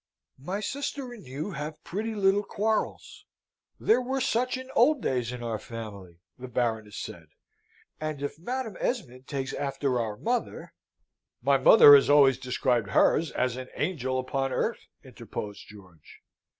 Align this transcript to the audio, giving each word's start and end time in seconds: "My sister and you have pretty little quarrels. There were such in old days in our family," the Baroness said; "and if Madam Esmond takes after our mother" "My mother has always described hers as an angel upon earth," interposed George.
"My 0.39 0.61
sister 0.61 1.13
and 1.13 1.23
you 1.27 1.51
have 1.51 1.83
pretty 1.83 2.15
little 2.15 2.41
quarrels. 2.43 3.23
There 3.79 4.01
were 4.01 4.19
such 4.19 4.57
in 4.57 4.71
old 4.75 4.99
days 5.03 5.31
in 5.31 5.43
our 5.43 5.59
family," 5.59 6.17
the 6.39 6.47
Baroness 6.47 6.97
said; 6.97 7.27
"and 7.99 8.19
if 8.23 8.39
Madam 8.39 8.75
Esmond 8.79 9.27
takes 9.27 9.53
after 9.53 9.99
our 9.99 10.17
mother" 10.17 10.73
"My 11.43 11.59
mother 11.59 11.93
has 11.93 12.09
always 12.09 12.39
described 12.39 12.89
hers 12.89 13.29
as 13.29 13.57
an 13.57 13.67
angel 13.75 14.17
upon 14.17 14.51
earth," 14.51 14.87
interposed 15.03 15.65
George. 15.67 16.17